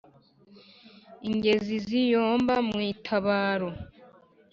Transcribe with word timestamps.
Inkezi 1.29 1.75
ziyomba 1.85 2.55
mu 2.67 2.77
itabaro. 2.93 3.69